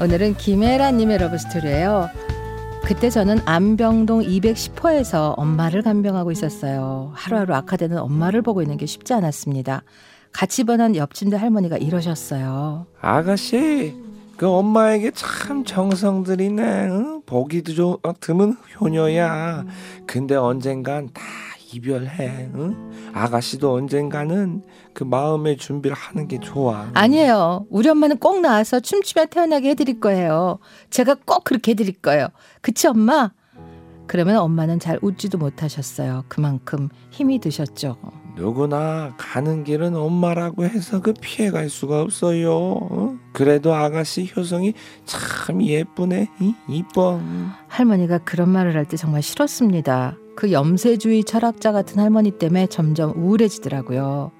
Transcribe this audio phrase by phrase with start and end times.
[0.00, 2.08] 오늘은 김혜라님의 러브스토리예요.
[2.84, 7.12] 그때 저는 안병동 210호에서 엄마를 간병하고 있었어요.
[7.14, 9.82] 하루하루 악화되는 엄마를 보고 있는 게 쉽지 않았습니다.
[10.32, 12.86] 같이 번한 옆집대 할머니가 이러셨어요.
[13.00, 13.94] 아가씨,
[14.36, 16.62] 그 엄마에게 참 정성 들이네.
[16.62, 17.22] 응?
[17.24, 19.64] 보기도 좀 어, 드문 효녀야.
[20.06, 21.22] 근데 언젠간 다
[21.78, 22.50] 이별해.
[22.54, 22.90] 응?
[23.12, 26.88] 아가씨도 언젠가는 그 마음의 준비를 하는 게 좋아.
[26.94, 27.66] 아니에요.
[27.70, 30.58] 우리 엄마는 꼭 나와서 춤추며 태어나게 해드릴 거예요.
[30.90, 32.28] 제가 꼭 그렇게 해드릴 거예요.
[32.60, 33.32] 그치 엄마?
[34.06, 36.24] 그러면 엄마는 잘 웃지도 못하셨어요.
[36.28, 37.96] 그만큼 힘이 드셨죠.
[38.36, 42.52] 누구나 가는 길은 엄마라고 해서 그 피해갈 수가 없어요.
[42.52, 43.14] 어?
[43.32, 44.74] 그래도 아가씨 효성이
[45.06, 46.28] 참 예쁘네.
[46.40, 47.20] 이, 이뻐.
[47.68, 50.16] 할머니가 그런 말을 할 때 정말 싫었습니다.
[50.36, 54.32] 그 염세주의 철학자 같은 할머니 때문에 점점 우울해지더라고요.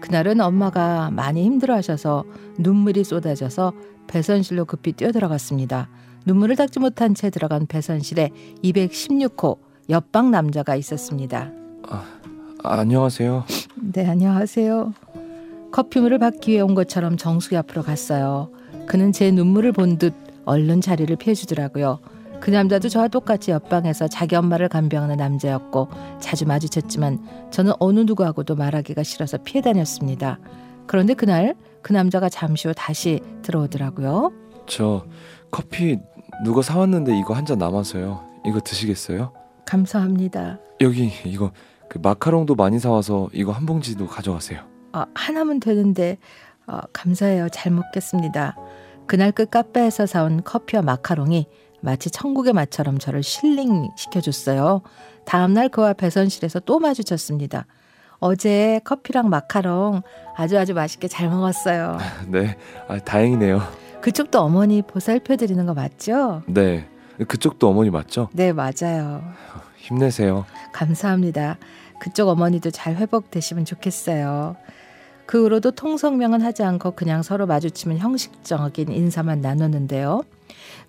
[0.00, 2.24] 그날은 엄마가 많이 힘들어 하셔서
[2.58, 3.72] 눈물이 쏟아져서
[4.06, 5.88] 배선실로 급히 뛰어들어갔습니다.
[6.26, 8.30] 눈물을 닦지 못한 채 들어간 배선실에
[8.62, 9.58] 216호
[9.90, 11.50] 옆방 남자가 있었습니다.
[11.88, 12.04] 아,
[12.62, 13.44] 안녕하세요.
[13.76, 14.92] 네, 안녕하세요.
[15.72, 18.50] 커피물을 받기 위해 온 것처럼 정숙이 앞으로 갔어요.
[18.86, 21.98] 그는 제 눈물을 본 듯 얼른 자리를 피해주더라고요.
[22.40, 25.88] 그 남자도 저와 똑같이 옆방에서 자기 엄마를 간병하는 남자였고
[26.20, 27.18] 자주 마주쳤지만
[27.50, 30.38] 저는 어느 누구하고도 말하기가 싫어서 피해 다녔습니다.
[30.86, 34.32] 그런데 그날 그 남자가 잠시 후 다시 들어오더라고요.
[34.66, 35.04] 저
[35.50, 35.98] 커피
[36.44, 38.24] 누가 사왔는데 이거 한 잔 남아서요.
[38.46, 39.32] 이거 드시겠어요?
[39.66, 40.58] 감사합니다.
[40.80, 41.50] 여기 이거
[41.88, 44.60] 그 마카롱도 많이 사와서 이거 한 봉지도 가져가세요.
[44.92, 46.18] 아, 하나면 되는데
[46.66, 47.48] 아, 감사해요.
[47.50, 48.56] 잘 먹겠습니다.
[49.06, 51.46] 그날 그 카페에서 사온 커피와 마카롱이
[51.80, 54.82] 마치 천국의 맛처럼 저를 힐링 시켜줬어요.
[55.24, 57.66] 다음날 그와 배선실에서 또 마주쳤습니다.
[58.20, 60.02] 어제 커피랑 마카롱
[60.36, 61.98] 아주 아주 맛있게 잘 먹었어요.
[62.26, 62.56] 네,
[62.88, 63.60] 아, 다행이네요.
[64.00, 66.42] 그쪽도 어머니 보살펴 드리는 거 맞죠?
[66.46, 66.88] 네,
[67.26, 68.28] 그쪽도 어머니 맞죠?
[68.32, 69.22] 네, 맞아요.
[69.76, 70.46] 힘내세요.
[70.72, 71.58] 감사합니다.
[72.00, 74.56] 그쪽 어머니도 잘 회복되시면 좋겠어요.
[75.26, 80.22] 그 후로도 통성명은 하지 않고 그냥 서로 마주치면 형식적인 인사만 나누는데요.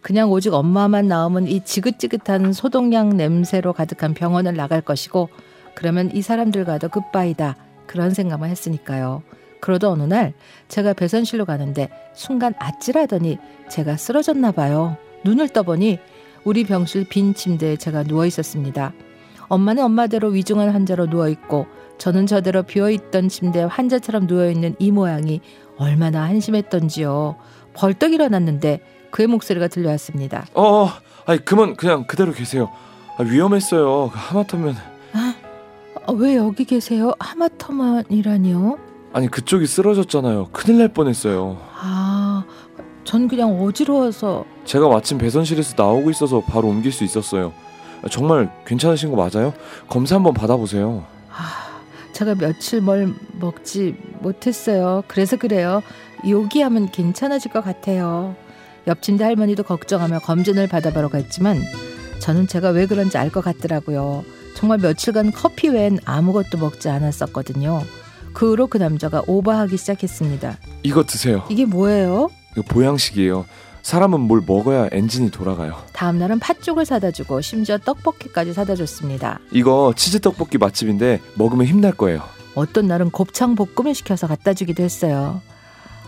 [0.00, 5.28] 그냥 오직 엄마만 나오면 이 지긋지긋한 소독약 냄새로 가득한 병원을 나갈 것이고
[5.74, 7.56] 그러면 이 사람들과도 굿바이다
[7.86, 9.22] 그런 생각만 했으니까요.
[9.60, 10.34] 그러다 어느 날
[10.68, 14.96] 제가 배선실로 가는데 순간 아찔하더니 제가 쓰러졌나 봐요.
[15.24, 15.98] 눈을 떠보니
[16.44, 18.92] 우리 병실 빈 침대에 제가 누워 있었습니다.
[19.48, 21.66] 엄마는 엄마대로 위중한 환자로 누워 있고
[21.98, 25.40] 저는 저대로 비어 있던 침대에 환자처럼 누워 있는 이 모양이
[25.76, 27.36] 얼마나 한심했던지요.
[27.74, 30.46] 벌떡 일어났는데 그의 목소리가 들려왔습니다.
[30.54, 30.88] 어,
[31.26, 32.70] 아니 그만 그냥 그대로 계세요.
[33.18, 34.10] 아, 위험했어요.
[34.12, 34.76] 하마터면
[35.14, 35.34] 아,
[36.14, 37.12] 왜 여기 계세요?
[37.18, 38.78] 하마터만이라니요?
[39.12, 40.48] 아니 그쪽이 쓰러졌잖아요.
[40.52, 41.58] 큰일 날 뻔했어요.
[41.80, 42.44] 아,
[43.04, 47.52] 전 그냥 어지러워서 제가 마침 배선실에서 나오고 있어서 바로 옮길 수 있었어요.
[48.10, 49.52] 정말 괜찮으신 거 맞아요?
[49.88, 51.04] 검사 한번 받아보세요.
[51.30, 51.80] 아,
[52.12, 55.02] 제가 며칠 뭘 먹지 못했어요.
[55.08, 55.82] 그래서 그래요.
[56.28, 58.36] 요기하면 괜찮아질 것 같아요.
[58.88, 61.60] 옆집대 할머니도 걱정하며 검진을 받아보러 갔지만
[62.18, 64.24] 저는 제가 왜 그런지 알 것 같더라고요.
[64.54, 67.82] 정말 며칠간 커피 외엔 아무것도 먹지 않았었거든요.
[68.32, 70.56] 그 후로 그 남자가 오버하기 시작했습니다.
[70.82, 71.44] 이거 드세요.
[71.48, 72.30] 이게 뭐예요?
[72.52, 73.44] 이거 보양식이에요.
[73.82, 75.76] 사람은 뭘 먹어야 엔진이 돌아가요.
[75.92, 79.38] 다음 날은 팥죽을 사다 주고 심지어 떡볶이까지 사다 줬습니다.
[79.52, 82.22] 이거 치즈 떡볶이 맛집인데 먹으면 힘날 거예요.
[82.54, 85.40] 어떤 날은 곱창 볶음을 시켜서 갖다 주기도 했어요.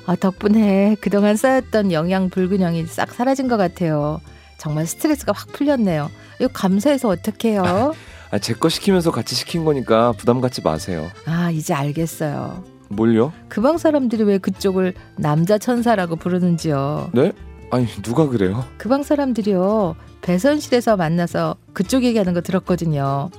[0.07, 4.21] 아, 덕분에 그동안 쌓였던 영양 불균형이 싹 사라진 것 같아요.
[4.59, 6.11] 정말 스트레스가 확 풀렸네요.
[6.41, 7.95] 이거 감사해서 어떡해요?
[8.33, 11.11] 아, 제 거 시키면서 같이 시킨 거니까 부담 갖지 마세요.
[11.27, 12.65] 아, 이제 알겠어요.
[12.89, 13.33] 뭘요?
[13.49, 17.11] 그방 사람들이 왜 그쪽을 남자 천사라고 부르는지요.
[17.15, 17.33] 네?
[17.71, 18.65] 아니 누가 그래요?
[18.79, 19.95] 그방 사람들이요.
[20.23, 23.31] 배선실에서 만나서 그쪽 얘기하는 거 들었거든요.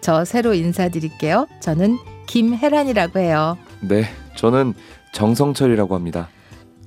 [0.00, 1.46] 저 새로 인사드릴게요.
[1.60, 3.56] 저는 김혜란이라고 해요.
[3.80, 4.04] 네,
[4.36, 4.74] 저는
[5.20, 6.28] 정성철이라고 합니다.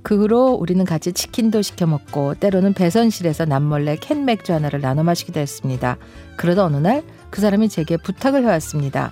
[0.03, 5.39] 그 후로 우리는 같이 치킨도 시켜 먹고 때로는 배선실에서 남몰래 캔 맥주 하나를 나눠 마시기도
[5.39, 5.97] 했습니다.
[6.37, 9.11] 그러다 어느 날 그 사람이 제게 부탁을 해왔습니다.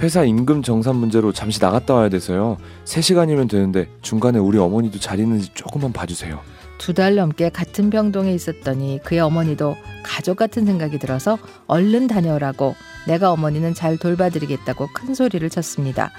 [0.00, 2.56] 회사 임금 정산 문제로 잠시 나갔다 와야 돼서요.
[2.86, 6.40] 3시간이면 되는데 중간에 우리 어머니도 잘 있는지 조금만 봐주세요.
[6.78, 11.38] 두 달 넘게 같은 병동에 있었더니 그의 어머니도 가족 같은 생각이 들어서
[11.68, 12.74] 얼른 다녀오라고
[13.06, 16.10] 내가 어머니는 잘 돌봐드리겠다고 큰 소리를 쳤습니다.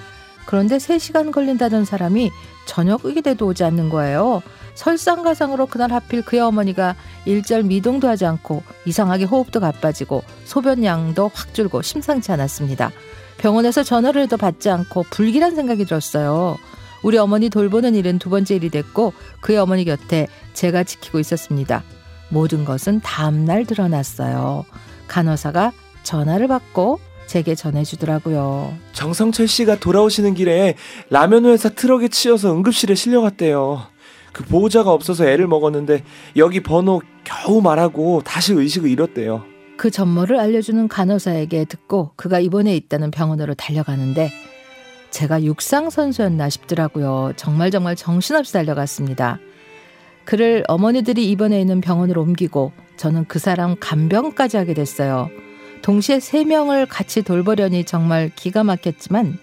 [0.46, 2.32] 그런데 3시간 걸린다던 사람이
[2.66, 4.42] 저녁이 돼도 오지 않는 거예요.
[4.76, 6.96] 설상가상으로 그날 하필 그의 어머니가
[7.26, 12.92] 일절 미동도 하지 않고 이상하게 호흡도 가빠지고 소변량도 확 줄고 심상치 않았습니다.
[13.38, 16.58] 병원에서 전화를 해도 받지 않고 불길한 생각이 들었어요.
[17.04, 21.84] 우리 어머니 돌보는 일은 두 번째 일이 됐고 그의 어머니 곁에 제가 지키고 있었습니다.
[22.30, 24.66] 모든 것은 다음날 드러났어요.
[25.08, 25.74] 간호사가
[26.04, 28.74] 전화를 받고 제게 전해주더라고요.
[28.94, 30.76] 정성철 씨가 돌아오시는 길에
[31.10, 33.88] 라면 회사 트럭에 치여서 응급실에 실려갔대요.
[34.32, 36.04] 그 보호자가 없어서 애를 먹었는데
[36.38, 39.44] 여기 번호 겨우 말하고 다시 의식을 잃었대요.
[39.78, 44.32] 그 전모를 알려주는 간호사에게 듣고 그가 입원해 있다는 병원으로 달려가는데
[45.12, 47.34] 제가 육상 선수였나 싶더라고요.
[47.36, 49.40] 정말 정말 정신없이 달려갔습니다.
[50.26, 55.30] 그를 어머니들이 입원해 있는 병원으로 옮기고 저는 그 사람 간병까지 하게 됐어요.
[55.84, 59.38] 동시에 세 명을 같이 돌보려니 정말 기가 막혔지만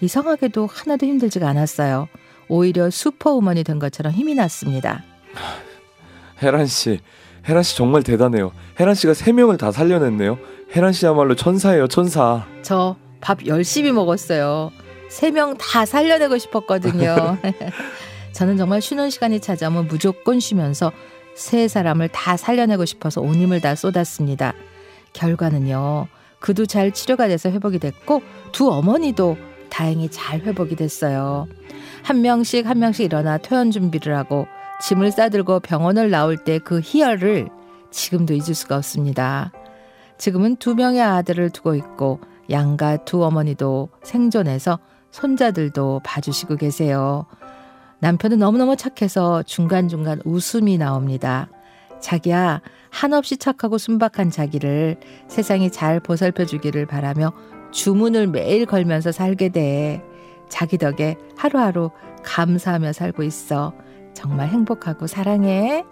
[0.00, 2.08] 이상하게도 하나도 힘들지가 않았어요.
[2.48, 5.02] 오히려 슈퍼우먼이 된 것처럼 힘이 났습니다.
[6.42, 7.00] 혜란 씨,
[7.48, 8.52] 혜란 씨 정말 대단해요.
[8.78, 10.38] 혜란 씨가 세 명을 다 살려냈네요.
[10.74, 12.46] 혜란 씨야말로 천사예요, 천사.
[12.62, 14.70] 저 밥 열심히 먹었어요.
[15.08, 17.38] 세 명 다 살려내고 싶었거든요.
[18.32, 20.92] 저는 정말 쉬는 시간이 찾아오면 무조건 쉬면서
[21.34, 24.52] 세 사람을 다 살려내고 싶어서 온 힘을 다 쏟았습니다.
[25.16, 26.06] 결과는요.
[26.38, 28.22] 그도 잘 치료가 돼서 회복이 됐고
[28.52, 29.36] 두 어머니도
[29.70, 31.48] 다행히 잘 회복이 됐어요.
[32.02, 34.46] 한 명씩 한 명씩 일어나 퇴원 준비를 하고
[34.82, 37.48] 짐을 싸들고 병원을 나올 때 그 희열을
[37.90, 39.52] 지금도 잊을 수가 없습니다.
[40.18, 42.20] 지금은 두 명의 아들을 두고 있고
[42.50, 44.78] 양가 두 어머니도 생존해서
[45.10, 47.26] 손자들도 봐주시고 계세요.
[48.00, 51.48] 남편은 너무너무 착해서 중간중간 웃음이 나옵니다.
[52.06, 57.32] 자기야, 한없이 착하고 순박한 자기를 세상이 잘 보살펴 주기를 바라며
[57.72, 60.04] 주문을 매일 걸면서 살게 돼.
[60.48, 61.90] 자기 덕에 하루하루
[62.22, 63.74] 감사하며 살고 있어.
[64.14, 65.84] 정말 행복하고 사랑해.